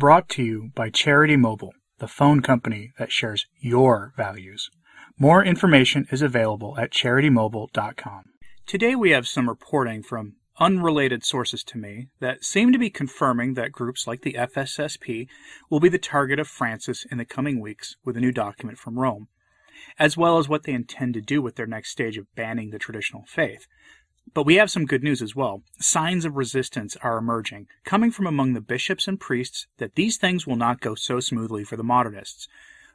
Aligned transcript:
Brought 0.00 0.30
to 0.30 0.42
you 0.42 0.70
by 0.74 0.88
Charity 0.88 1.36
Mobile, 1.36 1.74
the 1.98 2.08
phone 2.08 2.40
company 2.40 2.90
that 2.98 3.12
shares 3.12 3.46
your 3.60 4.14
values. 4.16 4.70
More 5.18 5.44
information 5.44 6.06
is 6.10 6.22
available 6.22 6.74
at 6.78 6.90
charitymobile.com. 6.90 8.22
Today 8.66 8.94
we 8.94 9.10
have 9.10 9.28
some 9.28 9.46
reporting 9.46 10.02
from 10.02 10.36
unrelated 10.58 11.22
sources 11.22 11.62
to 11.64 11.76
me 11.76 12.08
that 12.18 12.44
seem 12.44 12.72
to 12.72 12.78
be 12.78 12.88
confirming 12.88 13.52
that 13.54 13.72
groups 13.72 14.06
like 14.06 14.22
the 14.22 14.38
FSSP 14.38 15.28
will 15.68 15.80
be 15.80 15.90
the 15.90 15.98
target 15.98 16.38
of 16.38 16.48
Francis 16.48 17.04
in 17.10 17.18
the 17.18 17.26
coming 17.26 17.60
weeks 17.60 17.96
with 18.02 18.16
a 18.16 18.20
new 18.20 18.32
document 18.32 18.78
from 18.78 18.98
Rome, 18.98 19.28
as 19.98 20.16
well 20.16 20.38
as 20.38 20.48
what 20.48 20.62
they 20.62 20.72
intend 20.72 21.12
to 21.12 21.20
do 21.20 21.42
with 21.42 21.56
their 21.56 21.66
next 21.66 21.90
stage 21.90 22.16
of 22.16 22.34
banning 22.34 22.70
the 22.70 22.78
traditional 22.78 23.24
faith. 23.26 23.66
But 24.32 24.46
we 24.46 24.56
have 24.56 24.70
some 24.70 24.86
good 24.86 25.02
news 25.02 25.22
as 25.22 25.34
well. 25.34 25.62
Signs 25.80 26.24
of 26.24 26.36
resistance 26.36 26.96
are 27.02 27.18
emerging, 27.18 27.66
coming 27.84 28.10
from 28.10 28.26
among 28.26 28.52
the 28.52 28.60
bishops 28.60 29.08
and 29.08 29.18
priests 29.18 29.66
that 29.78 29.96
these 29.96 30.18
things 30.18 30.46
will 30.46 30.56
not 30.56 30.80
go 30.80 30.94
so 30.94 31.18
smoothly 31.18 31.64
for 31.64 31.76
the 31.76 31.82
modernists. 31.82 32.46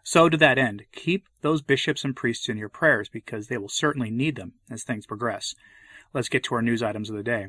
So, 0.03 0.29
to 0.29 0.37
that 0.37 0.57
end, 0.57 0.85
keep 0.91 1.27
those 1.41 1.61
bishops 1.61 2.05
and 2.05 2.15
priests 2.15 2.47
in 2.47 2.57
your 2.57 2.69
prayers 2.69 3.09
because 3.09 3.47
they 3.47 3.57
will 3.57 3.69
certainly 3.69 4.11
need 4.11 4.35
them 4.35 4.53
as 4.69 4.83
things 4.83 5.07
progress. 5.07 5.55
Let's 6.13 6.29
get 6.29 6.43
to 6.45 6.55
our 6.55 6.61
news 6.61 6.83
items 6.83 7.09
of 7.09 7.15
the 7.15 7.23
day. 7.23 7.47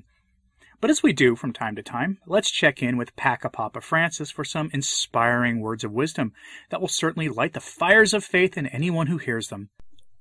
But 0.80 0.91
as 0.91 1.02
we 1.02 1.12
do 1.12 1.36
from 1.36 1.52
time 1.52 1.77
to 1.77 1.83
time, 1.83 2.19
let's 2.27 2.50
check 2.50 2.83
in 2.83 2.97
with 2.97 3.16
Pacapapa 3.16 3.83
Francis 3.83 4.30
for 4.30 4.45
some 4.45 4.70
inspiring 4.72 5.61
words 5.61 5.84
of 5.84 5.92
wisdom 5.92 6.33
that 6.70 6.80
will 6.80 6.88
certainly 6.88 7.28
light 7.28 7.55
the 7.55 7.61
fires 7.61 8.12
of 8.12 8.24
faith 8.24 8.58
in 8.58 8.66
anyone 8.66 9.06
who 9.06 9.19
hears 9.19 9.48
them. 9.48 9.70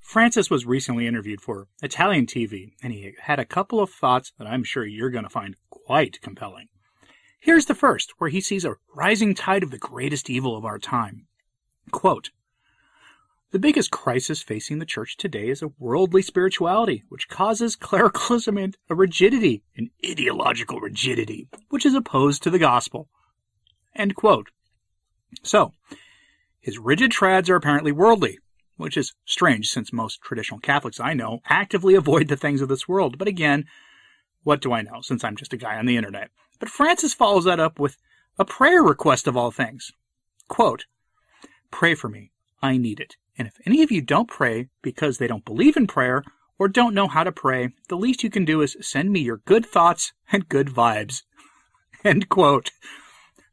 Francis 0.05 0.51
was 0.51 0.67
recently 0.67 1.07
interviewed 1.07 1.41
for 1.41 1.67
Italian 1.81 2.27
TV, 2.27 2.73
and 2.83 2.93
he 2.93 3.15
had 3.21 3.39
a 3.39 3.43
couple 3.43 3.79
of 3.79 3.89
thoughts 3.89 4.31
that 4.37 4.45
I'm 4.45 4.63
sure 4.63 4.85
you're 4.85 5.09
going 5.09 5.23
to 5.23 5.29
find 5.31 5.55
quite 5.71 6.21
compelling. 6.21 6.67
Here's 7.39 7.65
the 7.65 7.73
first, 7.73 8.13
where 8.19 8.29
he 8.29 8.39
sees 8.39 8.63
a 8.63 8.75
rising 8.95 9.33
tide 9.33 9.63
of 9.63 9.71
the 9.71 9.79
greatest 9.79 10.29
evil 10.29 10.55
of 10.55 10.63
our 10.63 10.77
time. 10.77 11.25
Quote, 11.91 12.29
the 13.51 13.57
biggest 13.57 13.89
crisis 13.89 14.43
facing 14.43 14.77
the 14.77 14.85
church 14.85 15.17
today 15.17 15.49
is 15.49 15.63
a 15.63 15.71
worldly 15.79 16.21
spirituality, 16.21 17.03
which 17.09 17.27
causes 17.27 17.75
clericalism 17.75 18.57
and 18.57 18.77
a 18.89 18.95
rigidity, 18.95 19.63
an 19.75 19.89
ideological 20.05 20.79
rigidity, 20.79 21.49
which 21.69 21.85
is 21.85 21.95
opposed 21.95 22.43
to 22.43 22.51
the 22.51 22.59
gospel. 22.59 23.09
End 23.95 24.15
quote. 24.15 24.49
So, 25.41 25.73
his 26.61 26.77
rigid 26.77 27.11
trads 27.11 27.49
are 27.49 27.55
apparently 27.55 27.91
worldly, 27.91 28.37
which 28.77 28.97
is 28.97 29.13
strange 29.25 29.69
since 29.69 29.93
most 29.93 30.21
traditional 30.21 30.59
Catholics 30.59 30.99
I 30.99 31.13
know 31.13 31.39
actively 31.47 31.95
avoid 31.95 32.27
the 32.27 32.37
things 32.37 32.61
of 32.61 32.69
this 32.69 32.87
world. 32.87 33.17
But 33.17 33.27
again, 33.27 33.65
what 34.43 34.61
do 34.61 34.73
I 34.73 34.81
know 34.81 35.01
since 35.01 35.23
I'm 35.23 35.35
just 35.35 35.53
a 35.53 35.57
guy 35.57 35.77
on 35.77 35.85
the 35.85 35.97
internet? 35.97 36.29
But 36.59 36.69
Francis 36.69 37.13
follows 37.13 37.45
that 37.45 37.59
up 37.59 37.79
with 37.79 37.97
a 38.37 38.45
prayer 38.45 38.83
request 38.83 39.27
of 39.27 39.37
all 39.37 39.51
things. 39.51 39.91
Quote, 40.47 40.85
Pray 41.71 41.95
for 41.95 42.09
me. 42.09 42.31
I 42.61 42.77
need 42.77 42.99
it. 42.99 43.15
And 43.37 43.47
if 43.47 43.55
any 43.65 43.83
of 43.83 43.91
you 43.91 44.01
don't 44.01 44.29
pray 44.29 44.69
because 44.81 45.17
they 45.17 45.27
don't 45.27 45.45
believe 45.45 45.75
in 45.75 45.87
prayer 45.87 46.23
or 46.57 46.67
don't 46.67 46.93
know 46.93 47.07
how 47.07 47.23
to 47.23 47.31
pray, 47.31 47.69
the 47.89 47.97
least 47.97 48.23
you 48.23 48.29
can 48.29 48.45
do 48.45 48.61
is 48.61 48.77
send 48.81 49.11
me 49.11 49.19
your 49.19 49.37
good 49.37 49.65
thoughts 49.65 50.13
and 50.31 50.47
good 50.47 50.67
vibes. 50.67 51.23
End 52.03 52.29
quote. 52.29 52.71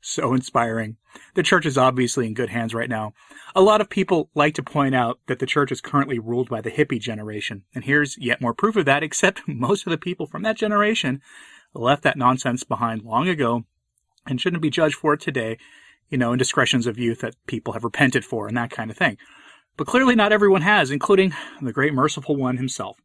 So 0.05 0.35
inspiring. 0.35 0.97
The 1.35 1.45
church 1.45 1.65
is 1.65 1.79
obviously 1.79 2.27
in 2.27 2.35
good 2.35 2.51
hands 2.51 2.75
right 2.75 2.91
now. 2.91 3.15
A 3.55 3.63
lot 3.63 3.81
of 3.81 3.89
people 3.89 4.31
like 4.35 4.55
to 4.55 4.63
point 4.63 4.97
out 4.97 5.21
that 5.29 5.39
the 5.39 5.47
church 5.47 5.71
is 5.71 5.81
currently 5.81 6.19
ruled 6.19 6.49
by 6.49 6.61
the 6.61 6.73
hippie 6.73 7.01
generation, 7.01 7.63
and 7.73 7.85
here's 7.85 8.19
yet 8.19 8.41
more 8.41 8.53
proof 8.53 8.75
of 8.75 8.85
that, 8.87 9.03
except 9.05 9.47
most 9.47 9.87
of 9.87 9.93
the 9.93 9.99
people 9.99 10.27
from 10.27 10.43
that 10.43 10.59
generation 10.59 11.23
left 11.73 12.03
that 12.03 12.19
nonsense 12.19 12.65
behind 12.65 13.03
long 13.03 13.29
ago 13.29 13.65
and 14.27 14.41
shouldn't 14.41 14.63
be 14.63 14.71
judged 14.71 14.97
for 14.97 15.15
it 15.15 15.21
today, 15.21 15.57
you 16.09 16.19
know, 16.19 16.33
indiscretions 16.33 16.87
of 16.87 16.99
youth 16.99 17.21
that 17.21 17.37
people 17.47 17.73
have 17.73 17.85
repented 17.85 18.25
for 18.25 18.49
and 18.49 18.57
that 18.57 18.71
kind 18.71 18.91
of 18.91 18.97
thing. 18.97 19.17
But 19.77 19.87
clearly 19.87 20.17
not 20.17 20.33
everyone 20.33 20.63
has, 20.63 20.91
including 20.91 21.33
the 21.61 21.73
great 21.73 21.95
merciful 21.95 22.35
one 22.37 22.57
himself. 22.57 22.99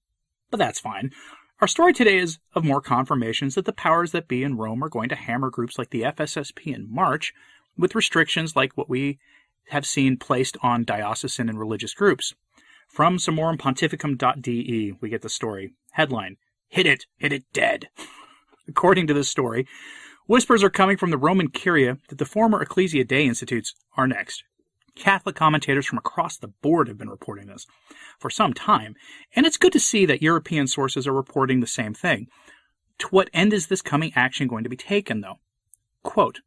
But 0.50 0.58
that's 0.58 0.80
fine. 0.80 1.12
Our 1.60 1.68
story 1.68 1.92
today 1.92 2.20
is 2.20 2.38
of 2.54 2.64
more 2.64 2.82
confirmations 2.82 3.56
that 3.56 3.66
the 3.66 3.74
powers 3.74 4.12
that 4.12 4.28
be 4.28 4.44
in 4.44 4.58
Rome 4.58 4.84
are 4.84 4.90
going 4.90 5.10
to 5.10 5.16
hammer 5.16 5.50
groups 5.50 5.80
like 5.80 5.90
the 5.90 6.04
FSSP 6.04 6.68
in 6.68 6.86
March 6.88 7.34
with 7.76 7.96
restrictions 7.96 8.56
like 8.56 8.78
what 8.78 8.88
we 8.88 9.18
have 9.70 9.84
seen 9.84 10.18
placed 10.18 10.56
on 10.62 10.84
diocesan 10.84 11.50
and 11.50 11.60
religious 11.60 11.96
groups. 11.96 12.36
From 12.88 13.18
summorum 13.18 13.58
we 15.02 15.10
get 15.10 15.24
the 15.24 15.30
story. 15.30 15.74
Headline 15.94 16.38
Hit 16.70 16.86
it, 16.86 17.08
hit 17.18 17.34
it 17.34 17.46
dead. 17.54 17.90
According 18.68 19.08
to 19.08 19.16
this 19.16 19.30
story, 19.30 19.66
whispers 20.28 20.64
are 20.64 20.70
coming 20.70 20.98
from 20.98 21.10
the 21.10 21.18
Roman 21.18 21.50
Curia 21.50 21.98
that 22.10 22.20
the 22.20 22.26
former 22.26 22.62
Ecclesia 22.62 23.04
Dei 23.04 23.26
institutes 23.26 23.74
are 23.96 24.06
next. 24.06 24.44
Catholic 24.98 25.36
commentators 25.36 25.86
from 25.86 25.98
across 25.98 26.38
the 26.38 26.48
board 26.48 26.88
have 26.88 26.98
been 26.98 27.10
reporting 27.10 27.48
this 27.48 27.66
for 28.20 28.30
some 28.30 28.54
time, 28.54 28.96
and 29.36 29.46
it's 29.46 29.58
good 29.58 29.74
to 29.74 29.80
see 29.80 30.06
that 30.06 30.22
European 30.22 30.68
sources 30.68 31.08
are 31.08 31.14
reporting 31.14 31.60
the 31.60 31.68
same 31.68 31.94
thing. 31.94 32.28
To 33.00 33.08
what 33.08 33.30
end 33.34 33.54
is 33.54 33.68
this 33.68 33.82
coming 33.82 34.12
action 34.16 34.48
going 34.48 34.64
to 34.64 34.70
be 34.70 34.78
taken, 34.78 35.22
though? 35.22 35.40
Quote, 36.04 36.40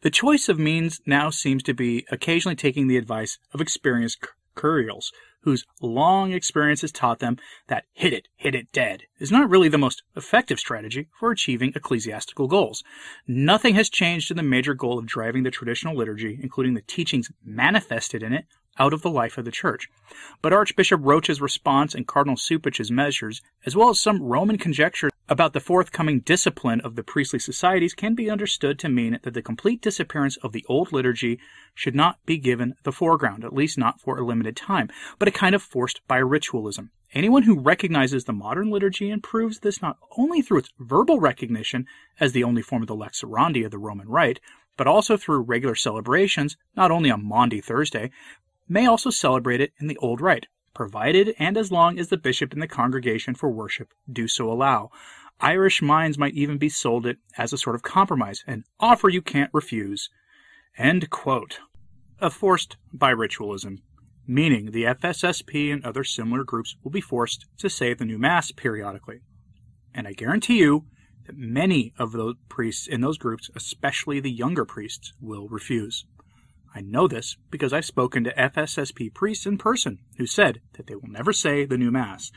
the 0.00 0.10
choice 0.10 0.48
of 0.48 0.58
means 0.58 1.00
now 1.06 1.28
seems 1.28 1.62
to 1.64 1.74
be 1.74 2.06
occasionally 2.10 2.54
taking 2.54 2.86
the 2.86 2.96
advice 2.96 3.38
of 3.52 3.60
experienced 3.60 4.24
curials, 4.56 5.12
whose 5.48 5.64
long 5.80 6.32
experience 6.32 6.82
has 6.82 6.92
taught 6.92 7.20
them 7.20 7.38
that 7.68 7.84
hit 7.94 8.12
it, 8.12 8.28
hit 8.36 8.54
it 8.54 8.70
dead 8.70 9.04
is 9.18 9.32
not 9.32 9.48
really 9.48 9.70
the 9.70 9.78
most 9.78 10.02
effective 10.14 10.60
strategy 10.60 11.08
for 11.18 11.30
achieving 11.30 11.72
ecclesiastical 11.74 12.46
goals. 12.46 12.84
Nothing 13.26 13.74
has 13.76 13.88
changed 13.88 14.30
in 14.30 14.36
the 14.36 14.42
major 14.42 14.74
goal 14.74 14.98
of 14.98 15.06
driving 15.06 15.44
the 15.44 15.50
traditional 15.50 15.96
liturgy, 15.96 16.38
including 16.42 16.74
the 16.74 16.82
teachings 16.82 17.30
manifested 17.42 18.22
in 18.22 18.34
it, 18.34 18.44
out 18.78 18.92
of 18.92 19.00
the 19.00 19.10
life 19.10 19.38
of 19.38 19.46
the 19.46 19.50
Church. 19.50 19.88
But 20.42 20.52
Archbishop 20.52 21.00
Roche's 21.02 21.40
response 21.40 21.94
and 21.94 22.06
Cardinal 22.06 22.36
Cupich's 22.36 22.90
measures, 22.90 23.40
as 23.64 23.74
well 23.74 23.88
as 23.88 23.98
some 23.98 24.22
Roman 24.22 24.58
conjecture 24.58 25.08
about 25.28 25.52
the 25.52 25.60
forthcoming 25.60 26.20
discipline 26.20 26.80
of 26.80 26.96
the 26.96 27.02
priestly 27.02 27.38
societies, 27.38 27.94
can 27.94 28.14
be 28.14 28.30
understood 28.30 28.78
to 28.78 28.88
mean 28.88 29.18
that 29.22 29.34
the 29.34 29.42
complete 29.42 29.80
disappearance 29.82 30.36
of 30.38 30.52
the 30.52 30.64
old 30.68 30.92
liturgy 30.92 31.38
should 31.74 31.94
not 31.94 32.18
be 32.24 32.38
given 32.38 32.74
the 32.82 32.92
foreground, 32.92 33.44
at 33.44 33.52
least 33.52 33.76
not 33.78 34.00
for 34.00 34.18
a 34.18 34.24
limited 34.24 34.56
time, 34.56 34.88
but 35.18 35.28
a 35.28 35.32
kind 35.32 35.54
of 35.54 35.62
forced 35.62 36.00
bi-ritualism. 36.08 36.90
Anyone 37.14 37.44
who 37.44 37.58
recognizes 37.58 38.24
the 38.24 38.32
modern 38.32 38.70
liturgy 38.70 39.10
and 39.10 39.22
proves 39.22 39.60
this 39.60 39.80
not 39.80 39.96
only 40.16 40.42
through 40.42 40.58
its 40.58 40.72
verbal 40.78 41.20
recognition 41.20 41.86
as 42.20 42.32
the 42.32 42.44
only 42.44 42.62
form 42.62 42.82
of 42.82 42.88
the 42.88 42.94
lex 42.94 43.22
orandi 43.22 43.64
of 43.64 43.70
the 43.70 43.78
Roman 43.78 44.08
Rite, 44.08 44.40
but 44.76 44.86
also 44.86 45.16
through 45.16 45.40
regular 45.40 45.74
celebrations, 45.74 46.56
not 46.76 46.90
only 46.90 47.10
on 47.10 47.24
Maundy 47.24 47.60
Thursday, 47.60 48.10
may 48.68 48.86
also 48.86 49.10
celebrate 49.10 49.60
it 49.60 49.72
in 49.80 49.86
the 49.86 49.96
old 49.98 50.20
rite, 50.20 50.46
provided 50.78 51.34
and 51.40 51.56
as 51.56 51.72
long 51.72 51.98
as 51.98 52.06
the 52.06 52.16
bishop 52.16 52.52
and 52.52 52.62
the 52.62 52.68
congregation 52.68 53.34
for 53.34 53.50
worship 53.50 53.92
do 54.10 54.28
so 54.28 54.48
allow. 54.48 54.92
Irish 55.40 55.82
minds 55.82 56.16
might 56.16 56.34
even 56.34 56.56
be 56.56 56.68
sold 56.68 57.04
it 57.04 57.18
as 57.36 57.52
a 57.52 57.58
sort 57.58 57.74
of 57.74 57.82
compromise, 57.82 58.44
an 58.46 58.62
offer 58.78 59.08
you 59.08 59.20
can't 59.20 59.50
refuse. 59.52 60.08
End 60.76 61.10
quote. 61.10 61.58
A 62.20 62.30
forced 62.30 62.76
bi-ritualism, 62.92 63.78
meaning 64.24 64.70
the 64.70 64.84
FSSP 64.84 65.72
and 65.72 65.84
other 65.84 66.04
similar 66.04 66.44
groups 66.44 66.76
will 66.84 66.92
be 66.92 67.00
forced 67.00 67.46
to 67.58 67.68
say 67.68 67.92
the 67.92 68.04
new 68.04 68.18
Mass 68.18 68.52
periodically. 68.52 69.18
And 69.92 70.06
I 70.06 70.12
guarantee 70.12 70.58
you 70.58 70.84
that 71.26 71.36
many 71.36 71.92
of 71.98 72.12
those 72.12 72.36
priests 72.48 72.86
in 72.86 73.00
those 73.00 73.18
groups, 73.18 73.50
especially 73.56 74.20
the 74.20 74.30
younger 74.30 74.64
priests, 74.64 75.12
will 75.20 75.48
refuse. 75.48 76.04
I 76.74 76.80
know 76.80 77.08
this 77.08 77.36
because 77.50 77.72
I've 77.72 77.84
spoken 77.84 78.24
to 78.24 78.34
FSSP 78.34 79.12
priests 79.14 79.46
in 79.46 79.58
person 79.58 79.98
who 80.16 80.26
said 80.26 80.60
that 80.74 80.86
they 80.86 80.94
will 80.94 81.08
never 81.08 81.32
say 81.32 81.64
the 81.64 81.78
new 81.78 81.90
Mass, 81.90 82.30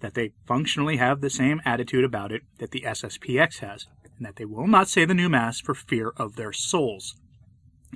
that 0.00 0.14
they 0.14 0.32
functionally 0.46 0.96
have 0.96 1.20
the 1.20 1.30
same 1.30 1.60
attitude 1.64 2.04
about 2.04 2.32
it 2.32 2.42
that 2.58 2.70
the 2.70 2.82
SSPX 2.86 3.58
has, 3.58 3.86
and 4.16 4.26
that 4.26 4.36
they 4.36 4.44
will 4.44 4.66
not 4.66 4.88
say 4.88 5.04
the 5.04 5.14
new 5.14 5.28
Mass 5.28 5.60
for 5.60 5.74
fear 5.74 6.12
of 6.16 6.36
their 6.36 6.52
souls. 6.52 7.16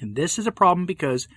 And 0.00 0.16
this 0.16 0.38
is 0.38 0.46
a 0.46 0.52
problem 0.52 0.86
because 0.86 1.28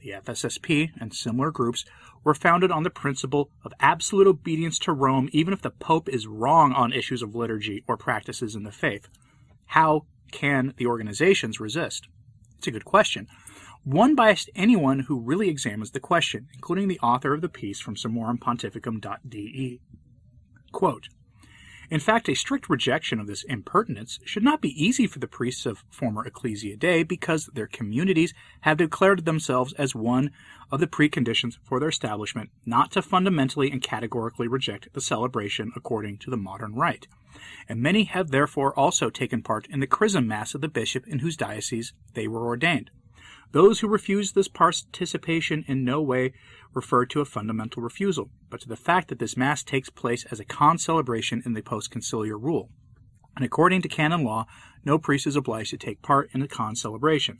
the 0.00 0.10
FSSP 0.10 0.90
and 1.00 1.14
similar 1.14 1.50
groups 1.50 1.84
were 2.24 2.34
founded 2.34 2.70
on 2.70 2.82
the 2.82 2.90
principle 2.90 3.50
of 3.64 3.72
absolute 3.80 4.26
obedience 4.26 4.78
to 4.80 4.92
Rome, 4.92 5.28
even 5.32 5.52
if 5.52 5.62
the 5.62 5.70
Pope 5.70 6.08
is 6.08 6.26
wrong 6.26 6.72
on 6.72 6.92
issues 6.92 7.22
of 7.22 7.34
liturgy 7.34 7.84
or 7.86 7.96
practices 7.96 8.54
in 8.54 8.62
the 8.62 8.72
faith. 8.72 9.08
How 9.66 10.06
can 10.30 10.74
the 10.76 10.86
organizations 10.86 11.60
resist? 11.60 12.08
It's 12.58 12.66
a 12.66 12.72
good 12.72 12.84
question. 12.84 13.26
One 13.84 14.14
biased 14.14 14.48
anyone 14.54 15.00
who 15.00 15.18
really 15.18 15.48
examines 15.48 15.90
the 15.90 15.98
question, 15.98 16.46
including 16.54 16.86
the 16.86 17.00
author 17.00 17.34
of 17.34 17.40
the 17.40 17.48
piece 17.48 17.80
from 17.80 17.96
summorum 17.96 18.38
pontificum.de. 18.38 19.80
Quote, 20.70 21.08
In 21.90 21.98
fact, 21.98 22.28
a 22.28 22.34
strict 22.34 22.70
rejection 22.70 23.18
of 23.18 23.26
this 23.26 23.42
impertinence 23.42 24.20
should 24.24 24.44
not 24.44 24.60
be 24.60 24.68
easy 24.68 25.08
for 25.08 25.18
the 25.18 25.26
priests 25.26 25.66
of 25.66 25.82
former 25.90 26.24
Ecclesia 26.24 26.76
Dei 26.76 27.02
because 27.02 27.46
their 27.54 27.66
communities 27.66 28.32
have 28.60 28.76
declared 28.76 29.24
themselves 29.24 29.72
as 29.72 29.96
one 29.96 30.30
of 30.70 30.78
the 30.78 30.86
preconditions 30.86 31.58
for 31.64 31.80
their 31.80 31.88
establishment 31.88 32.50
not 32.64 32.92
to 32.92 33.02
fundamentally 33.02 33.68
and 33.68 33.82
categorically 33.82 34.46
reject 34.46 34.92
the 34.92 35.00
celebration 35.00 35.72
according 35.74 36.18
to 36.18 36.30
the 36.30 36.36
modern 36.36 36.76
rite. 36.76 37.08
And 37.68 37.82
many 37.82 38.04
have 38.04 38.30
therefore 38.30 38.78
also 38.78 39.10
taken 39.10 39.42
part 39.42 39.66
in 39.66 39.80
the 39.80 39.88
chrism 39.88 40.28
mass 40.28 40.54
of 40.54 40.60
the 40.60 40.68
bishop 40.68 41.08
in 41.08 41.18
whose 41.18 41.36
diocese 41.36 41.92
they 42.14 42.28
were 42.28 42.46
ordained. 42.46 42.92
Those 43.52 43.80
who 43.80 43.88
refuse 43.88 44.32
this 44.32 44.48
participation 44.48 45.64
in 45.68 45.84
no 45.84 46.00
way 46.00 46.32
refer 46.74 47.04
to 47.06 47.20
a 47.20 47.26
fundamental 47.26 47.82
refusal, 47.82 48.30
but 48.48 48.62
to 48.62 48.68
the 48.68 48.76
fact 48.76 49.08
that 49.08 49.18
this 49.18 49.36
Mass 49.36 49.62
takes 49.62 49.90
place 49.90 50.24
as 50.30 50.40
a 50.40 50.44
concelebration 50.44 51.44
in 51.44 51.52
the 51.52 51.62
post-conciliar 51.62 52.40
rule. 52.40 52.70
And 53.36 53.44
according 53.44 53.82
to 53.82 53.88
canon 53.88 54.24
law, 54.24 54.46
no 54.84 54.98
priest 54.98 55.26
is 55.26 55.36
obliged 55.36 55.70
to 55.70 55.76
take 55.76 56.02
part 56.02 56.30
in 56.32 56.40
the 56.40 56.48
concelebration. 56.48 57.38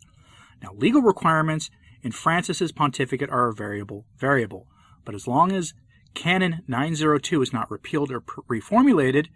Now, 0.63 0.73
legal 0.75 1.03
requirements 1.03 1.71
in 2.03 2.13
Francis's 2.13 2.73
pontificate 2.73 3.31
are 3.31 3.49
a 3.49 3.55
variable, 3.55 4.05
variable, 4.19 4.67
but 5.05 5.15
as 5.15 5.27
long 5.27 5.51
as 5.53 5.75
Canon 6.15 6.63
902 6.69 7.41
is 7.41 7.53
not 7.53 7.71
repealed 7.71 8.13
or 8.13 8.21
reformulated, 8.21 9.29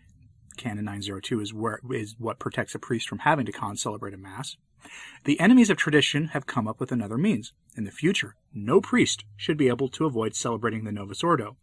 Canon 0.57 0.85
902 0.87 1.41
is 1.41 1.55
where 1.55 1.81
is 1.91 2.15
what 2.19 2.39
protects 2.39 2.75
a 2.75 2.79
priest 2.79 3.09
from 3.09 3.21
having 3.21 3.47
to 3.47 3.53
concelebrate 3.53 4.15
a 4.15 4.19
mass. 4.19 4.57
The 5.25 5.39
enemies 5.41 5.71
of 5.71 5.77
tradition 5.77 6.29
have 6.29 6.47
come 6.47 6.69
up 6.69 6.79
with 6.79 6.93
another 6.93 7.19
means. 7.19 7.53
In 7.77 7.85
the 7.85 7.91
future, 7.91 8.37
no 8.55 8.81
priest 8.81 9.25
should 9.37 9.57
be 9.57 9.69
able 9.69 9.89
to 9.89 10.07
avoid 10.07 10.35
celebrating 10.35 10.85
the 10.85 10.93
Novus 10.93 11.25
Ordo. 11.25 11.57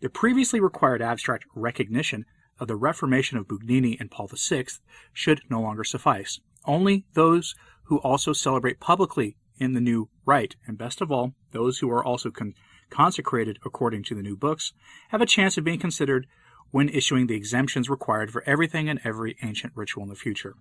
The 0.00 0.08
previously 0.08 0.60
required 0.60 1.02
abstract 1.02 1.44
recognition 1.54 2.24
of 2.60 2.68
the 2.68 2.76
Reformation 2.76 3.38
of 3.38 3.46
Bugnini 3.46 3.98
and 4.00 4.10
Paul 4.10 4.28
VI 4.32 4.66
should 5.12 5.40
no 5.50 5.60
longer 5.60 5.84
suffice. 5.84 6.40
Only 6.64 7.04
those 7.14 7.54
who 7.84 7.98
also 7.98 8.32
celebrate 8.32 8.80
publicly 8.80 9.36
in 9.58 9.74
the 9.74 9.80
new 9.80 10.08
rite, 10.24 10.56
and 10.66 10.78
best 10.78 11.00
of 11.00 11.10
all, 11.10 11.34
those 11.52 11.78
who 11.78 11.90
are 11.90 12.04
also 12.04 12.30
con- 12.30 12.54
consecrated 12.90 13.58
according 13.64 14.04
to 14.04 14.14
the 14.14 14.22
new 14.22 14.36
books, 14.36 14.72
have 15.08 15.20
a 15.20 15.26
chance 15.26 15.56
of 15.56 15.64
being 15.64 15.78
considered 15.78 16.26
when 16.70 16.88
issuing 16.88 17.26
the 17.26 17.34
exemptions 17.34 17.88
required 17.88 18.30
for 18.30 18.42
everything 18.46 18.88
and 18.88 19.00
every 19.04 19.36
ancient 19.42 19.72
ritual 19.74 20.02
in 20.02 20.08
the 20.08 20.14
future. 20.14 20.54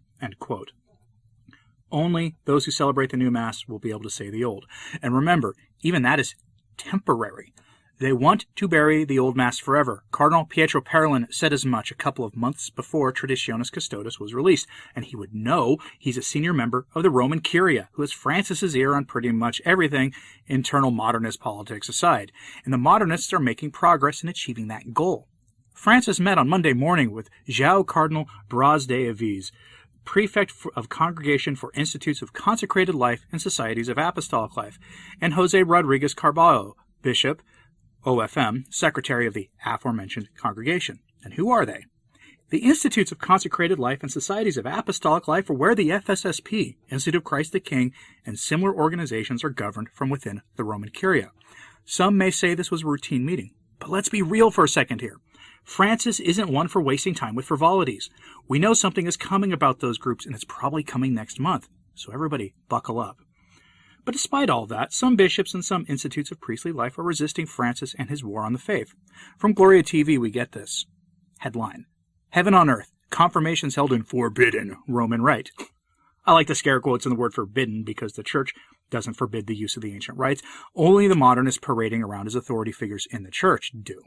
Only 1.91 2.35
those 2.45 2.65
who 2.65 2.71
celebrate 2.71 3.11
the 3.11 3.17
new 3.17 3.31
Mass 3.31 3.67
will 3.67 3.79
be 3.79 3.89
able 3.89 4.03
to 4.03 4.09
say 4.09 4.29
the 4.29 4.43
old. 4.43 4.65
And 5.01 5.15
remember, 5.15 5.55
even 5.81 6.01
that 6.03 6.19
is 6.19 6.35
temporary. 6.77 7.53
They 7.99 8.13
want 8.13 8.45
to 8.57 8.67
bury 8.67 9.05
the 9.05 9.17
old 9.17 9.35
Mass 9.35 9.57
forever. 9.57 10.03
Cardinal 10.11 10.45
Pietro 10.45 10.81
Parolin 10.81 11.33
said 11.33 11.51
as 11.51 11.65
much 11.65 11.89
a 11.89 11.95
couple 11.95 12.23
of 12.23 12.35
months 12.35 12.69
before 12.69 13.11
Traditionis 13.11 13.71
Custodes 13.71 14.19
was 14.19 14.35
released, 14.35 14.67
and 14.95 15.03
he 15.03 15.15
would 15.15 15.33
know 15.33 15.77
he's 15.97 16.17
a 16.17 16.21
senior 16.21 16.53
member 16.53 16.85
of 16.93 17.01
the 17.01 17.09
Roman 17.09 17.39
Curia, 17.39 17.89
who 17.93 18.03
has 18.03 18.11
Francis's 18.11 18.75
ear 18.75 18.93
on 18.93 19.05
pretty 19.05 19.31
much 19.31 19.63
everything, 19.65 20.13
internal 20.45 20.91
modernist 20.91 21.39
politics 21.39 21.89
aside. 21.89 22.31
And 22.63 22.71
the 22.71 22.77
modernists 22.77 23.33
are 23.33 23.39
making 23.39 23.71
progress 23.71 24.21
in 24.21 24.29
achieving 24.29 24.67
that 24.67 24.93
goal. 24.93 25.27
Francis 25.77 26.19
met 26.19 26.39
on 26.39 26.49
Monday 26.49 26.73
morning 26.73 27.11
with 27.11 27.29
João 27.47 27.85
Cardinal 27.85 28.25
Braz 28.49 28.87
de 28.87 29.05
Aviz, 29.13 29.51
prefect 30.05 30.51
of 30.75 30.89
Congregation 30.89 31.55
for 31.55 31.71
Institutes 31.75 32.23
of 32.23 32.33
Consecrated 32.33 32.95
Life 32.95 33.27
and 33.31 33.39
Societies 33.39 33.87
of 33.87 33.99
Apostolic 33.99 34.57
Life, 34.57 34.79
and 35.21 35.35
Jose 35.35 35.61
Rodriguez 35.61 36.15
Carballo, 36.15 36.73
Bishop, 37.03 37.43
OFM, 38.03 38.63
Secretary 38.73 39.27
of 39.27 39.35
the 39.35 39.51
aforementioned 39.67 40.29
congregation. 40.35 40.97
And 41.23 41.35
who 41.35 41.51
are 41.51 41.63
they? 41.63 41.85
The 42.49 42.65
Institutes 42.65 43.11
of 43.11 43.19
Consecrated 43.19 43.77
Life 43.77 44.01
and 44.01 44.11
Societies 44.11 44.57
of 44.57 44.65
Apostolic 44.65 45.27
Life 45.27 45.47
are 45.47 45.53
where 45.53 45.75
the 45.75 45.89
FSSP, 45.89 46.75
Institute 46.89 47.17
of 47.17 47.23
Christ 47.23 47.51
the 47.51 47.59
King, 47.59 47.93
and 48.25 48.39
similar 48.39 48.75
organizations 48.75 49.43
are 49.43 49.51
governed 49.51 49.89
from 49.93 50.09
within 50.09 50.41
the 50.55 50.63
Roman 50.63 50.89
Curia. 50.89 51.29
Some 51.85 52.17
may 52.17 52.31
say 52.31 52.55
this 52.55 52.71
was 52.71 52.81
a 52.81 52.87
routine 52.87 53.23
meeting, 53.23 53.51
but 53.77 53.91
let's 53.91 54.09
be 54.09 54.23
real 54.23 54.49
for 54.49 54.63
a 54.63 54.69
second 54.69 55.01
here. 55.01 55.19
Francis 55.67 56.21
isn't 56.21 56.49
one 56.49 56.69
for 56.69 56.81
wasting 56.81 57.13
time 57.13 57.35
with 57.35 57.45
frivolities. 57.45 58.09
We 58.47 58.57
know 58.57 58.73
something 58.73 59.05
is 59.05 59.17
coming 59.17 59.51
about 59.51 59.81
those 59.81 59.97
groups, 59.97 60.25
and 60.25 60.33
it's 60.33 60.45
probably 60.45 60.81
coming 60.81 61.13
next 61.13 61.41
month. 61.41 61.67
So 61.93 62.13
everybody, 62.13 62.55
buckle 62.69 62.99
up. 62.99 63.17
But 64.05 64.13
despite 64.13 64.49
all 64.49 64.65
that, 64.67 64.93
some 64.93 65.17
bishops 65.17 65.53
and 65.53 65.65
some 65.65 65.85
institutes 65.89 66.31
of 66.31 66.39
priestly 66.39 66.71
life 66.71 66.97
are 66.97 67.03
resisting 67.03 67.45
Francis 67.45 67.93
and 67.99 68.09
his 68.09 68.23
war 68.23 68.45
on 68.45 68.53
the 68.53 68.59
faith. 68.59 68.93
From 69.37 69.51
Gloria 69.51 69.83
TV, 69.83 70.17
we 70.17 70.31
get 70.31 70.53
this 70.53 70.85
headline 71.39 71.85
Heaven 72.29 72.53
on 72.53 72.69
Earth, 72.69 72.93
confirmations 73.09 73.75
held 73.75 73.91
in 73.91 74.03
forbidden 74.03 74.77
Roman 74.87 75.21
rite. 75.21 75.51
I 76.25 76.31
like 76.31 76.47
the 76.47 76.55
scare 76.55 76.79
quotes 76.79 77.05
in 77.05 77.09
the 77.09 77.19
word 77.19 77.33
forbidden 77.33 77.83
because 77.83 78.13
the 78.13 78.23
church 78.23 78.53
doesn't 78.89 79.15
forbid 79.15 79.47
the 79.47 79.55
use 79.55 79.75
of 79.75 79.81
the 79.83 79.93
ancient 79.93 80.17
rites. 80.17 80.41
Only 80.75 81.09
the 81.09 81.15
modernists 81.15 81.59
parading 81.61 82.03
around 82.03 82.27
as 82.27 82.35
authority 82.35 82.71
figures 82.71 83.05
in 83.11 83.23
the 83.23 83.31
church 83.31 83.73
do 83.83 84.01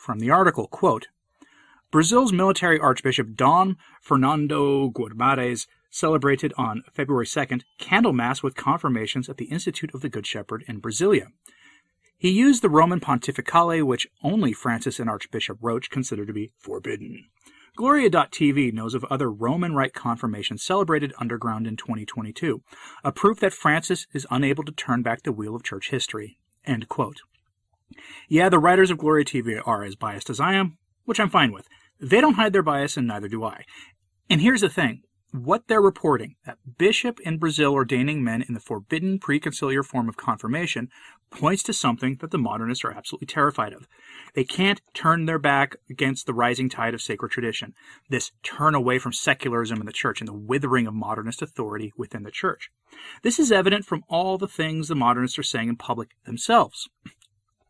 from 0.00 0.18
the 0.18 0.30
article, 0.30 0.66
quote, 0.66 1.08
Brazil's 1.90 2.32
military 2.32 2.80
archbishop 2.80 3.34
Dom 3.34 3.76
Fernando 4.00 4.88
Guimarães 4.88 5.66
celebrated 5.90 6.54
on 6.56 6.84
February 6.94 7.26
2nd 7.26 7.62
Candlemas 7.78 8.42
with 8.42 8.56
confirmations 8.56 9.28
at 9.28 9.36
the 9.36 9.46
Institute 9.46 9.92
of 9.92 10.00
the 10.00 10.08
Good 10.08 10.26
Shepherd 10.26 10.64
in 10.66 10.80
Brasilia. 10.80 11.26
He 12.16 12.30
used 12.30 12.62
the 12.62 12.70
Roman 12.70 13.00
Pontificale, 13.00 13.82
which 13.82 14.06
only 14.22 14.52
Francis 14.52 15.00
and 15.00 15.10
Archbishop 15.10 15.58
Roche 15.60 15.88
consider 15.88 16.24
to 16.24 16.32
be 16.32 16.52
forbidden. 16.58 17.26
Gloria.tv 17.76 18.72
knows 18.72 18.94
of 18.94 19.04
other 19.04 19.30
Roman 19.30 19.74
Rite 19.74 19.94
confirmations 19.94 20.62
celebrated 20.62 21.12
underground 21.18 21.66
in 21.66 21.76
2022, 21.76 22.62
a 23.04 23.12
proof 23.12 23.40
that 23.40 23.52
Francis 23.52 24.06
is 24.12 24.26
unable 24.30 24.64
to 24.64 24.72
turn 24.72 25.02
back 25.02 25.22
the 25.22 25.32
wheel 25.32 25.54
of 25.54 25.62
church 25.62 25.90
history. 25.90 26.38
End 26.64 26.88
quote. 26.88 27.20
Yeah, 28.28 28.48
the 28.48 28.58
writers 28.58 28.90
of 28.90 28.98
Gloria 28.98 29.24
TV 29.24 29.60
are 29.64 29.84
as 29.84 29.96
biased 29.96 30.30
as 30.30 30.40
I 30.40 30.54
am, 30.54 30.78
which 31.04 31.20
I'm 31.20 31.30
fine 31.30 31.52
with. 31.52 31.68
They 32.00 32.20
don't 32.20 32.34
hide 32.34 32.52
their 32.52 32.62
bias, 32.62 32.96
and 32.96 33.06
neither 33.06 33.28
do 33.28 33.44
I. 33.44 33.64
And 34.28 34.40
here's 34.40 34.62
the 34.62 34.68
thing 34.68 35.02
what 35.32 35.68
they're 35.68 35.80
reporting 35.80 36.34
that 36.44 36.58
bishop 36.76 37.20
in 37.20 37.38
Brazil 37.38 37.72
ordaining 37.72 38.24
men 38.24 38.42
in 38.42 38.54
the 38.54 38.60
forbidden 38.60 39.18
preconciliar 39.18 39.84
form 39.84 40.08
of 40.08 40.16
confirmation 40.16 40.88
points 41.30 41.62
to 41.62 41.72
something 41.72 42.16
that 42.20 42.32
the 42.32 42.38
modernists 42.38 42.84
are 42.84 42.90
absolutely 42.90 43.26
terrified 43.26 43.72
of. 43.72 43.86
They 44.34 44.42
can't 44.42 44.80
turn 44.92 45.26
their 45.26 45.38
back 45.38 45.76
against 45.88 46.26
the 46.26 46.34
rising 46.34 46.68
tide 46.68 46.94
of 46.94 47.00
sacred 47.00 47.30
tradition, 47.30 47.74
this 48.08 48.32
turn 48.42 48.74
away 48.74 48.98
from 48.98 49.12
secularism 49.12 49.78
in 49.78 49.86
the 49.86 49.92
church 49.92 50.20
and 50.20 50.26
the 50.26 50.34
withering 50.34 50.88
of 50.88 50.94
modernist 50.94 51.42
authority 51.42 51.92
within 51.96 52.24
the 52.24 52.32
church. 52.32 52.70
This 53.22 53.38
is 53.38 53.52
evident 53.52 53.84
from 53.84 54.02
all 54.08 54.36
the 54.36 54.48
things 54.48 54.88
the 54.88 54.96
modernists 54.96 55.38
are 55.38 55.44
saying 55.44 55.68
in 55.68 55.76
public 55.76 56.10
themselves. 56.24 56.88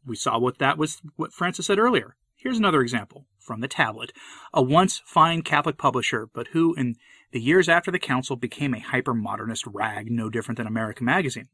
We 0.07 0.17
saw 0.17 0.39
what 0.39 0.59
that 0.59 0.79
was, 0.79 1.01
what 1.17 1.33
Francis 1.33 1.67
said 1.67 1.79
earlier. 1.79 2.17
Here's 2.37 2.59
another 2.59 2.81
example 2.81 3.27
from 3.39 3.61
the 3.61 3.69
tablet. 3.69 4.13
A 4.55 4.63
once 4.63 5.03
fine 5.05 5.43
Catholic 5.43 5.77
publisher, 5.77 6.29
but 6.33 6.49
who, 6.49 6.75
in 6.75 6.97
the 7.33 7.41
years 7.41 7.69
after 7.69 7.91
the 7.91 7.99
council, 7.99 8.37
became 8.37 8.75
a 8.75 8.81
hyper 8.81 9.13
modernist 9.13 9.67
rag 9.67 10.11
no 10.11 10.31
different 10.31 10.57
than 10.57 10.67
American 10.67 11.05
Magazine. 11.05 11.49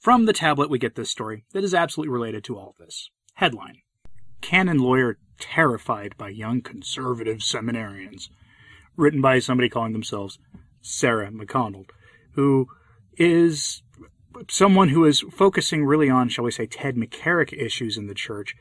From 0.00 0.24
the 0.24 0.32
tablet, 0.32 0.70
we 0.70 0.78
get 0.78 0.94
this 0.94 1.10
story 1.10 1.44
that 1.52 1.64
is 1.64 1.74
absolutely 1.74 2.12
related 2.12 2.44
to 2.44 2.56
all 2.56 2.70
of 2.70 2.76
this. 2.78 3.10
Headline 3.34 3.82
Canon 4.40 4.78
lawyer 4.78 5.18
terrified 5.38 6.16
by 6.16 6.28
young 6.28 6.62
conservative 6.62 7.38
seminarians. 7.38 8.28
Written 8.96 9.20
by 9.20 9.38
somebody 9.38 9.68
calling 9.68 9.92
themselves 9.92 10.38
Sarah 10.80 11.30
McConnell, 11.30 11.88
who 12.32 12.68
is 13.18 13.82
someone 14.48 14.88
who 14.88 15.04
is 15.04 15.20
focusing 15.30 15.84
really 15.84 16.10
on, 16.10 16.28
shall 16.28 16.44
we 16.44 16.50
say, 16.50 16.66
Ted 16.66 16.96
McCarrick 16.96 17.52
issues 17.52 17.96
in 17.96 18.06
the 18.06 18.14
church. 18.14 18.54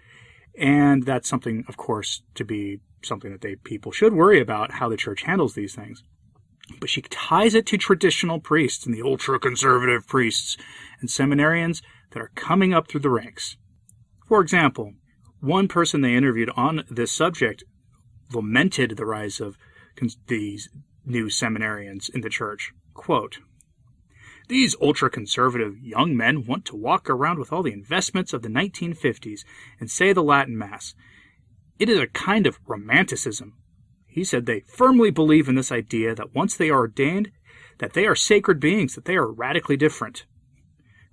And 0.58 1.04
that's 1.04 1.28
something, 1.28 1.66
of 1.68 1.78
course, 1.78 2.22
to 2.36 2.46
be 2.46 2.80
something 3.04 3.32
that 3.32 3.42
they 3.42 3.56
people 3.56 3.92
should 3.92 4.14
worry 4.14 4.40
about 4.40 4.72
how 4.74 4.90
the 4.90 4.98
church 4.98 5.24
handles 5.24 5.54
these 5.54 5.76
things. 5.76 6.04
But 6.80 6.90
she 6.90 7.02
ties 7.02 7.54
it 7.54 7.66
to 7.68 7.78
traditional 7.78 8.40
priests 8.40 8.86
and 8.86 8.96
the 8.96 9.04
ultra 9.04 9.40
conservative 9.40 10.08
priests 10.08 10.58
and 11.00 11.10
seminarians 11.10 11.82
that 12.12 12.22
are 12.22 12.32
coming 12.36 12.74
up 12.74 12.88
through 12.88 13.02
the 13.02 13.10
ranks. 13.10 13.58
For 14.28 14.42
example, 14.42 14.94
one 15.42 15.68
person 15.68 16.02
they 16.02 16.16
interviewed 16.16 16.50
on 16.56 16.84
this 16.90 17.12
subject 17.12 17.64
lamented 18.34 18.98
the 18.98 19.06
rise 19.06 19.40
of 19.40 19.58
these 20.28 20.70
new 21.06 21.28
seminarians 21.28 22.10
in 22.10 22.22
the 22.22 22.30
church. 22.30 22.72
Quote, 22.94 23.38
these 24.48 24.76
ultra 24.82 25.10
conservative 25.10 25.78
young 25.80 26.16
men 26.16 26.46
want 26.46 26.66
to 26.66 26.76
walk 26.76 27.10
around 27.10 27.40
with 27.40 27.52
all 27.52 27.64
the 27.64 27.74
investments 27.74 28.34
of 28.34 28.42
the 28.42 28.50
1950s 28.50 29.42
and 29.80 29.90
say 29.90 30.14
the 30.14 30.24
Latin 30.24 30.58
Mass. 30.58 30.94
It 31.80 31.90
is 31.90 32.00
a 32.00 32.08
kind 32.08 32.48
of 32.48 32.60
romanticism. 32.66 33.54
He 34.08 34.24
said 34.24 34.46
they 34.46 34.62
firmly 34.62 35.12
believe 35.12 35.50
in 35.50 35.56
this 35.56 35.72
idea 35.72 36.16
that 36.16 36.34
once 36.34 36.56
they 36.56 36.70
are 36.70 36.80
ordained, 36.80 37.32
that 37.80 37.94
they 37.94 38.06
are 38.06 38.16
sacred 38.16 38.60
beings, 38.60 38.96
that 38.96 39.06
they 39.06 39.18
are 39.18 39.30
radically 39.30 39.76
different. 39.76 40.26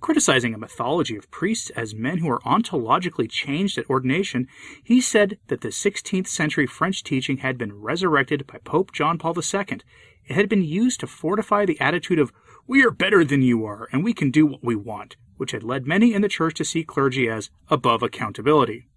Criticizing 0.00 0.52
a 0.52 0.58
mythology 0.58 1.16
of 1.16 1.30
priests 1.30 1.70
as 1.70 1.94
men 1.94 2.18
who 2.18 2.28
are 2.28 2.40
ontologically 2.40 3.30
changed 3.30 3.78
at 3.78 3.88
ordination, 3.88 4.48
he 4.82 5.00
said 5.00 5.38
that 5.46 5.60
the 5.60 5.68
16th 5.68 6.26
century 6.26 6.66
French 6.66 7.04
teaching 7.04 7.38
had 7.38 7.56
been 7.56 7.80
resurrected 7.80 8.46
by 8.46 8.58
Pope 8.64 8.92
John 8.92 9.16
Paul 9.16 9.34
II. 9.36 9.80
It 10.26 10.34
had 10.34 10.48
been 10.48 10.64
used 10.64 11.00
to 11.00 11.06
fortify 11.06 11.64
the 11.64 11.80
attitude 11.80 12.18
of, 12.18 12.32
we 12.66 12.84
are 12.84 12.90
better 12.90 13.24
than 13.24 13.42
you 13.42 13.64
are, 13.64 13.88
and 13.92 14.04
we 14.04 14.12
can 14.12 14.30
do 14.30 14.46
what 14.46 14.64
we 14.64 14.76
want, 14.76 15.16
which 15.36 15.52
had 15.52 15.62
led 15.62 15.86
many 15.86 16.14
in 16.14 16.22
the 16.22 16.28
church 16.28 16.54
to 16.54 16.64
see 16.64 16.84
clergy 16.84 17.28
as 17.28 17.50
above 17.68 18.02
accountability. 18.02 18.88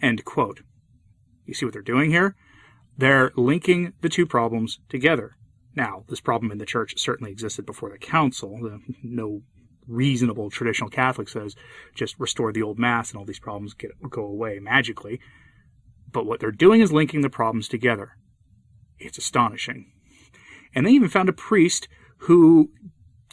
End 0.00 0.24
quote. 0.24 0.60
You 1.44 1.54
see 1.54 1.64
what 1.64 1.72
they're 1.72 1.82
doing 1.82 2.10
here? 2.10 2.36
They're 2.96 3.32
linking 3.36 3.92
the 4.00 4.08
two 4.08 4.26
problems 4.26 4.80
together. 4.88 5.36
Now, 5.74 6.04
this 6.08 6.20
problem 6.20 6.50
in 6.50 6.58
the 6.58 6.66
church 6.66 6.94
certainly 6.96 7.30
existed 7.30 7.64
before 7.64 7.90
the 7.90 7.98
council. 7.98 8.80
No 9.02 9.42
reasonable 9.86 10.50
traditional 10.50 10.90
Catholic 10.90 11.28
says 11.28 11.56
just 11.94 12.18
restore 12.18 12.52
the 12.52 12.62
old 12.62 12.78
Mass 12.78 13.10
and 13.10 13.18
all 13.18 13.24
these 13.24 13.38
problems 13.38 13.74
get, 13.74 13.92
go 14.10 14.24
away 14.24 14.58
magically. 14.58 15.20
But 16.10 16.26
what 16.26 16.40
they're 16.40 16.50
doing 16.50 16.80
is 16.80 16.92
linking 16.92 17.22
the 17.22 17.30
problems 17.30 17.68
together. 17.68 18.12
It's 18.98 19.18
astonishing. 19.18 19.92
And 20.74 20.86
they 20.86 20.90
even 20.90 21.08
found 21.08 21.28
a 21.28 21.32
priest 21.32 21.88
who 22.18 22.70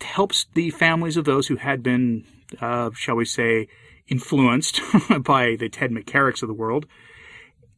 helps 0.02 0.46
the 0.54 0.70
families 0.72 1.18
of 1.18 1.26
those 1.26 1.48
who 1.48 1.56
had 1.56 1.82
been, 1.82 2.26
uh, 2.60 2.92
shall 2.96 3.16
we 3.16 3.26
say, 3.26 3.68
influenced 4.08 4.82
by 5.22 5.56
the 5.56 5.70
Ted 5.70 5.92
McCarricks 5.92 6.42
of 6.42 6.48
the 6.48 6.54
world, 6.54 6.86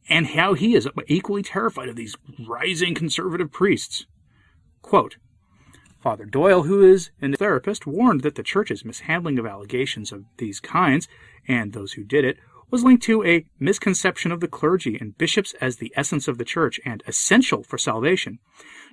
and 0.08 0.28
how 0.28 0.54
he 0.54 0.74
is 0.74 0.88
equally 1.06 1.42
terrified 1.42 1.88
of 1.88 1.96
these 1.96 2.16
rising 2.46 2.94
conservative 2.94 3.52
priests. 3.52 4.06
Quote, 4.82 5.16
Father 6.00 6.24
Doyle, 6.24 6.62
who 6.62 6.82
is 6.82 7.10
a 7.20 7.32
therapist, 7.36 7.86
warned 7.86 8.22
that 8.22 8.36
the 8.36 8.42
church's 8.42 8.84
mishandling 8.84 9.38
of 9.38 9.46
allegations 9.46 10.12
of 10.12 10.24
these 10.38 10.60
kinds, 10.60 11.08
and 11.46 11.72
those 11.72 11.94
who 11.94 12.04
did 12.04 12.24
it, 12.24 12.38
was 12.70 12.84
linked 12.84 13.02
to 13.04 13.24
a 13.24 13.46
misconception 13.58 14.30
of 14.30 14.40
the 14.40 14.48
clergy 14.48 14.96
and 15.00 15.16
bishops 15.16 15.54
as 15.60 15.76
the 15.76 15.92
essence 15.96 16.28
of 16.28 16.38
the 16.38 16.44
church 16.44 16.78
and 16.84 17.02
essential 17.06 17.62
for 17.62 17.78
salvation. 17.78 18.38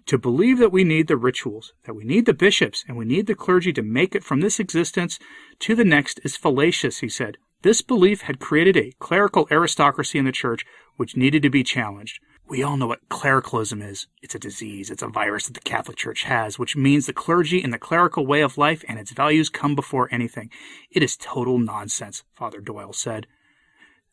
To 0.07 0.17
believe 0.17 0.59
that 0.59 0.71
we 0.71 0.83
need 0.83 1.07
the 1.07 1.17
rituals, 1.17 1.73
that 1.85 1.95
we 1.95 2.03
need 2.03 2.25
the 2.25 2.33
bishops, 2.33 2.83
and 2.87 2.95
we 2.95 3.05
need 3.05 3.27
the 3.27 3.35
clergy 3.35 3.73
to 3.73 3.81
make 3.81 4.15
it 4.15 4.23
from 4.23 4.41
this 4.41 4.59
existence 4.59 5.19
to 5.59 5.75
the 5.75 5.85
next 5.85 6.19
is 6.23 6.37
fallacious, 6.37 6.99
he 6.99 7.09
said. 7.09 7.37
This 7.63 7.81
belief 7.81 8.21
had 8.21 8.39
created 8.39 8.77
a 8.77 8.93
clerical 8.99 9.47
aristocracy 9.49 10.19
in 10.19 10.25
the 10.25 10.31
church 10.31 10.63
which 10.97 11.17
needed 11.17 11.41
to 11.41 11.49
be 11.49 11.63
challenged. 11.63 12.19
We 12.47 12.61
all 12.61 12.77
know 12.77 12.85
what 12.85 13.09
clericalism 13.09 13.81
is. 13.81 14.05
It's 14.21 14.35
a 14.35 14.39
disease, 14.39 14.91
it's 14.91 15.01
a 15.01 15.07
virus 15.07 15.47
that 15.47 15.55
the 15.55 15.61
Catholic 15.61 15.97
Church 15.97 16.23
has, 16.23 16.59
which 16.59 16.75
means 16.75 17.07
the 17.07 17.13
clergy 17.13 17.63
and 17.63 17.73
the 17.73 17.79
clerical 17.79 18.27
way 18.27 18.41
of 18.41 18.59
life 18.59 18.83
and 18.87 18.99
its 18.99 19.11
values 19.11 19.49
come 19.49 19.73
before 19.73 20.07
anything. 20.11 20.51
It 20.91 21.01
is 21.01 21.17
total 21.17 21.57
nonsense, 21.57 22.23
Father 22.35 22.61
Doyle 22.61 22.93
said. 22.93 23.25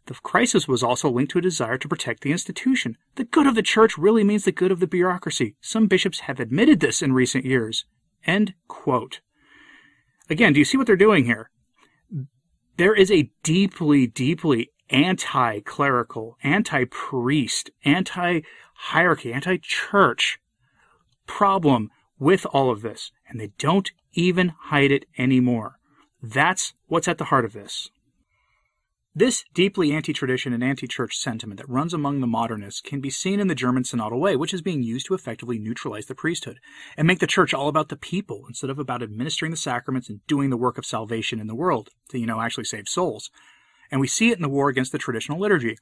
The 0.06 0.14
crisis 0.14 0.66
was 0.66 0.82
also 0.82 1.08
linked 1.10 1.32
to 1.32 1.38
a 1.38 1.42
desire 1.42 1.78
to 1.78 1.88
protect 1.88 2.22
the 2.22 2.32
institution. 2.32 2.96
The 3.14 3.24
good 3.24 3.46
of 3.46 3.54
the 3.54 3.62
church 3.62 3.96
really 3.96 4.24
means 4.24 4.44
the 4.44 4.52
good 4.52 4.72
of 4.72 4.80
the 4.80 4.86
bureaucracy. 4.86 5.54
Some 5.60 5.86
bishops 5.86 6.20
have 6.20 6.40
admitted 6.40 6.80
this 6.80 7.02
in 7.02 7.12
recent 7.12 7.44
years. 7.44 7.84
End 8.26 8.54
quote. 8.66 9.20
Again, 10.28 10.52
do 10.52 10.58
you 10.58 10.64
see 10.64 10.76
what 10.76 10.86
they're 10.86 10.96
doing 10.96 11.24
here? 11.24 11.50
There 12.76 12.94
is 12.94 13.10
a 13.10 13.30
deeply, 13.42 14.06
deeply 14.06 14.70
anti 14.90 15.60
clerical, 15.60 16.36
anti 16.42 16.84
priest, 16.84 17.70
anti 17.84 18.40
hierarchy, 18.74 19.32
anti 19.32 19.58
church 19.58 20.38
problem 21.26 21.90
with 22.18 22.44
all 22.46 22.70
of 22.70 22.82
this, 22.82 23.12
and 23.28 23.40
they 23.40 23.52
don't 23.58 23.90
even 24.14 24.48
hide 24.48 24.90
it 24.90 25.06
anymore. 25.16 25.78
That's 26.22 26.74
what's 26.86 27.08
at 27.08 27.18
the 27.18 27.24
heart 27.24 27.44
of 27.44 27.52
this. 27.52 27.90
This 29.14 29.44
deeply 29.52 29.92
anti 29.92 30.14
tradition 30.14 30.54
and 30.54 30.64
anti 30.64 30.86
church 30.86 31.16
sentiment 31.16 31.60
that 31.60 31.68
runs 31.68 31.92
among 31.92 32.20
the 32.20 32.26
modernists 32.26 32.80
can 32.80 33.02
be 33.02 33.10
seen 33.10 33.40
in 33.40 33.46
the 33.46 33.54
German 33.54 33.82
synodal 33.82 34.18
way, 34.18 34.36
which 34.36 34.54
is 34.54 34.62
being 34.62 34.82
used 34.82 35.04
to 35.06 35.14
effectively 35.14 35.58
neutralize 35.58 36.06
the 36.06 36.14
priesthood 36.14 36.60
and 36.96 37.06
make 37.06 37.18
the 37.18 37.26
church 37.26 37.52
all 37.52 37.68
about 37.68 37.90
the 37.90 37.96
people 37.96 38.46
instead 38.48 38.70
of 38.70 38.78
about 38.78 39.02
administering 39.02 39.50
the 39.50 39.58
sacraments 39.58 40.08
and 40.08 40.26
doing 40.26 40.48
the 40.48 40.56
work 40.56 40.78
of 40.78 40.86
salvation 40.86 41.40
in 41.40 41.46
the 41.46 41.54
world 41.54 41.90
to, 42.08 42.18
you 42.18 42.24
know, 42.24 42.40
actually 42.40 42.64
save 42.64 42.88
souls. 42.88 43.30
And 43.90 44.00
we 44.00 44.06
see 44.06 44.30
it 44.30 44.38
in 44.38 44.42
the 44.42 44.48
war 44.48 44.70
against 44.70 44.92
the 44.92 44.98
traditional 44.98 45.38
liturgy. 45.38 45.76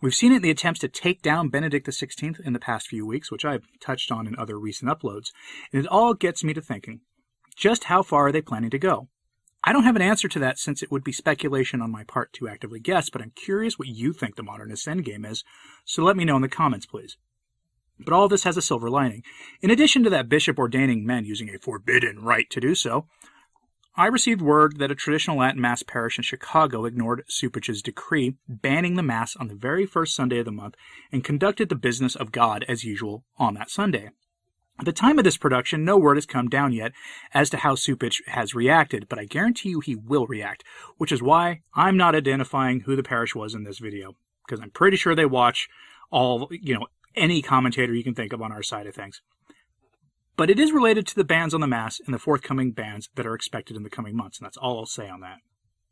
We've 0.00 0.14
seen 0.14 0.30
it 0.30 0.36
in 0.36 0.42
the 0.42 0.50
attempts 0.50 0.78
to 0.80 0.88
take 0.88 1.20
down 1.20 1.48
Benedict 1.48 1.88
XVI 1.88 2.38
in 2.46 2.52
the 2.52 2.60
past 2.60 2.86
few 2.86 3.04
weeks, 3.04 3.32
which 3.32 3.44
I've 3.44 3.66
touched 3.80 4.12
on 4.12 4.28
in 4.28 4.38
other 4.38 4.56
recent 4.56 4.88
uploads. 4.88 5.32
And 5.72 5.84
it 5.84 5.88
all 5.88 6.14
gets 6.14 6.44
me 6.44 6.54
to 6.54 6.60
thinking 6.60 7.00
just 7.56 7.84
how 7.84 8.04
far 8.04 8.28
are 8.28 8.32
they 8.32 8.40
planning 8.40 8.70
to 8.70 8.78
go? 8.78 9.08
I 9.68 9.72
don't 9.74 9.84
have 9.84 9.96
an 9.96 10.00
answer 10.02 10.28
to 10.28 10.38
that 10.38 10.58
since 10.58 10.82
it 10.82 10.90
would 10.90 11.04
be 11.04 11.12
speculation 11.12 11.82
on 11.82 11.90
my 11.90 12.02
part 12.02 12.32
to 12.32 12.48
actively 12.48 12.80
guess, 12.80 13.10
but 13.10 13.20
I'm 13.20 13.32
curious 13.32 13.78
what 13.78 13.88
you 13.88 14.14
think 14.14 14.36
the 14.36 14.42
modernist 14.42 14.86
endgame 14.86 15.30
is, 15.30 15.44
so 15.84 16.02
let 16.02 16.16
me 16.16 16.24
know 16.24 16.36
in 16.36 16.40
the 16.40 16.48
comments, 16.48 16.86
please. 16.86 17.18
But 18.00 18.14
all 18.14 18.28
this 18.28 18.44
has 18.44 18.56
a 18.56 18.62
silver 18.62 18.88
lining. 18.88 19.24
In 19.60 19.68
addition 19.68 20.04
to 20.04 20.08
that 20.10 20.30
bishop 20.30 20.58
ordaining 20.58 21.04
men 21.04 21.26
using 21.26 21.50
a 21.50 21.58
forbidden 21.58 22.20
rite 22.20 22.48
to 22.52 22.60
do 22.60 22.74
so, 22.74 23.08
I 23.94 24.06
received 24.06 24.40
word 24.40 24.78
that 24.78 24.90
a 24.90 24.94
traditional 24.94 25.36
Latin 25.36 25.60
Mass 25.60 25.82
parish 25.82 26.16
in 26.16 26.22
Chicago 26.22 26.86
ignored 26.86 27.24
Cupich's 27.28 27.82
decree 27.82 28.36
banning 28.48 28.94
the 28.94 29.02
Mass 29.02 29.36
on 29.36 29.48
the 29.48 29.54
very 29.54 29.84
first 29.84 30.14
Sunday 30.14 30.38
of 30.38 30.46
the 30.46 30.50
month 30.50 30.76
and 31.12 31.22
conducted 31.22 31.68
the 31.68 31.74
business 31.74 32.16
of 32.16 32.32
God 32.32 32.64
as 32.68 32.84
usual 32.84 33.26
on 33.36 33.52
that 33.52 33.68
Sunday. 33.68 34.12
At 34.78 34.84
the 34.84 34.92
time 34.92 35.18
of 35.18 35.24
this 35.24 35.36
production, 35.36 35.84
no 35.84 35.98
word 35.98 36.16
has 36.16 36.26
come 36.26 36.48
down 36.48 36.72
yet 36.72 36.92
as 37.34 37.50
to 37.50 37.56
how 37.56 37.74
Cupich 37.74 38.24
has 38.28 38.54
reacted, 38.54 39.08
but 39.08 39.18
I 39.18 39.24
guarantee 39.24 39.70
you 39.70 39.80
he 39.80 39.96
will 39.96 40.26
react, 40.26 40.62
which 40.98 41.10
is 41.10 41.20
why 41.20 41.62
I'm 41.74 41.96
not 41.96 42.14
identifying 42.14 42.80
who 42.80 42.94
the 42.94 43.02
parish 43.02 43.34
was 43.34 43.54
in 43.54 43.64
this 43.64 43.80
video, 43.80 44.14
because 44.46 44.60
I'm 44.60 44.70
pretty 44.70 44.96
sure 44.96 45.16
they 45.16 45.26
watch 45.26 45.68
all, 46.12 46.48
you 46.52 46.74
know, 46.74 46.86
any 47.16 47.42
commentator 47.42 47.92
you 47.92 48.04
can 48.04 48.14
think 48.14 48.32
of 48.32 48.40
on 48.40 48.52
our 48.52 48.62
side 48.62 48.86
of 48.86 48.94
things. 48.94 49.20
But 50.36 50.48
it 50.48 50.60
is 50.60 50.70
related 50.70 51.08
to 51.08 51.16
the 51.16 51.24
bans 51.24 51.54
on 51.54 51.60
the 51.60 51.66
Mass 51.66 52.00
and 52.04 52.14
the 52.14 52.20
forthcoming 52.20 52.70
bans 52.70 53.08
that 53.16 53.26
are 53.26 53.34
expected 53.34 53.76
in 53.76 53.82
the 53.82 53.90
coming 53.90 54.14
months, 54.14 54.38
and 54.38 54.46
that's 54.46 54.56
all 54.56 54.78
I'll 54.78 54.86
say 54.86 55.08
on 55.08 55.20
that. 55.22 55.38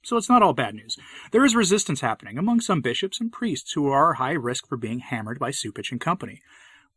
So 0.04 0.16
it's 0.16 0.28
not 0.28 0.42
all 0.42 0.52
bad 0.52 0.76
news. 0.76 0.96
There 1.32 1.44
is 1.44 1.56
resistance 1.56 2.02
happening 2.02 2.38
among 2.38 2.60
some 2.60 2.80
bishops 2.80 3.20
and 3.20 3.32
priests 3.32 3.72
who 3.72 3.88
are 3.88 4.14
high 4.14 4.34
risk 4.34 4.68
for 4.68 4.76
being 4.76 5.00
hammered 5.00 5.40
by 5.40 5.50
Cupich 5.50 5.90
and 5.90 6.00
company 6.00 6.40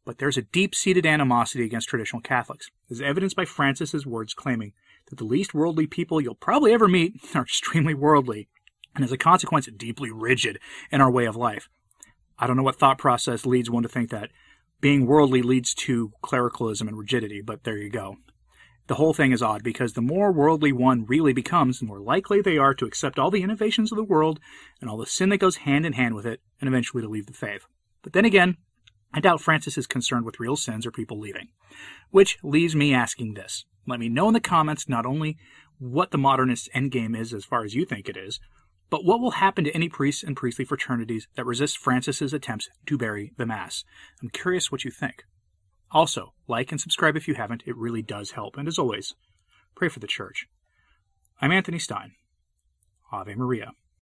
but 0.05 0.17
there's 0.17 0.37
a 0.37 0.41
deep-seated 0.41 1.05
animosity 1.05 1.65
against 1.65 1.89
traditional 1.89 2.21
Catholics, 2.21 2.69
as 2.89 3.01
evidenced 3.01 3.35
by 3.35 3.45
Francis's 3.45 4.05
words 4.05 4.33
claiming 4.33 4.73
that 5.09 5.17
the 5.17 5.25
least 5.25 5.53
worldly 5.53 5.87
people 5.87 6.21
you'll 6.21 6.35
probably 6.35 6.73
ever 6.73 6.87
meet 6.87 7.13
are 7.35 7.43
extremely 7.43 7.93
worldly, 7.93 8.47
and 8.95 9.03
as 9.03 9.11
a 9.11 9.17
consequence, 9.17 9.67
deeply 9.77 10.11
rigid 10.11 10.59
in 10.91 11.01
our 11.01 11.11
way 11.11 11.25
of 11.25 11.35
life. 11.35 11.69
I 12.37 12.47
don't 12.47 12.57
know 12.57 12.63
what 12.63 12.79
thought 12.79 12.97
process 12.97 13.45
leads 13.45 13.69
one 13.69 13.83
to 13.83 13.89
think 13.89 14.09
that 14.09 14.29
being 14.81 15.05
worldly 15.05 15.41
leads 15.41 15.73
to 15.75 16.13
clericalism 16.21 16.87
and 16.87 16.97
rigidity, 16.97 17.41
but 17.41 17.63
there 17.63 17.77
you 17.77 17.89
go. 17.89 18.17
The 18.87 18.95
whole 18.95 19.13
thing 19.13 19.31
is 19.31 19.43
odd 19.43 19.61
because 19.61 19.93
the 19.93 20.01
more 20.01 20.31
worldly 20.31 20.71
one 20.71 21.05
really 21.05 21.33
becomes, 21.33 21.79
the 21.79 21.85
more 21.85 21.99
likely 21.99 22.41
they 22.41 22.57
are 22.57 22.73
to 22.73 22.85
accept 22.85 23.19
all 23.19 23.29
the 23.29 23.43
innovations 23.43 23.91
of 23.91 23.97
the 23.97 24.03
world 24.03 24.39
and 24.81 24.89
all 24.89 24.97
the 24.97 25.05
sin 25.05 25.29
that 25.29 25.37
goes 25.37 25.57
hand 25.57 25.85
in 25.85 25.93
hand 25.93 26.15
with 26.15 26.25
it, 26.25 26.41
and 26.59 26.67
eventually 26.67 27.03
to 27.03 27.09
leave 27.09 27.27
the 27.27 27.33
faith. 27.33 27.67
But 28.01 28.13
then 28.13 28.25
again, 28.25 28.57
I 29.13 29.19
doubt 29.19 29.41
Francis 29.41 29.77
is 29.77 29.87
concerned 29.87 30.25
with 30.25 30.39
real 30.39 30.55
sins 30.55 30.85
or 30.85 30.91
people 30.91 31.19
leaving. 31.19 31.49
Which 32.11 32.37
leaves 32.43 32.75
me 32.75 32.93
asking 32.93 33.33
this. 33.33 33.65
Let 33.87 33.99
me 33.99 34.09
know 34.09 34.27
in 34.27 34.33
the 34.33 34.39
comments 34.39 34.87
not 34.87 35.05
only 35.05 35.37
what 35.79 36.11
the 36.11 36.17
modernist 36.17 36.69
endgame 36.75 37.17
is 37.17 37.33
as 37.33 37.45
far 37.45 37.63
as 37.63 37.73
you 37.73 37.85
think 37.85 38.07
it 38.07 38.17
is, 38.17 38.39
but 38.89 39.05
what 39.05 39.19
will 39.19 39.31
happen 39.31 39.63
to 39.63 39.71
any 39.71 39.89
priests 39.89 40.23
and 40.23 40.35
priestly 40.35 40.65
fraternities 40.65 41.27
that 41.35 41.45
resist 41.45 41.77
Francis's 41.77 42.33
attempts 42.33 42.69
to 42.87 42.97
bury 42.97 43.31
the 43.37 43.45
Mass? 43.45 43.83
I'm 44.21 44.29
curious 44.29 44.71
what 44.71 44.83
you 44.83 44.91
think. 44.91 45.23
Also, 45.91 46.33
like 46.47 46.71
and 46.71 46.81
subscribe 46.81 47.15
if 47.15 47.27
you 47.27 47.35
haven't, 47.35 47.63
it 47.65 47.77
really 47.77 48.01
does 48.01 48.31
help. 48.31 48.57
And 48.57 48.67
as 48.67 48.77
always, 48.77 49.15
pray 49.75 49.89
for 49.89 49.99
the 49.99 50.07
Church. 50.07 50.47
I'm 51.41 51.51
Anthony 51.51 51.79
Stine. 51.79 52.13
Ave 53.11 53.33
Maria. 53.35 53.71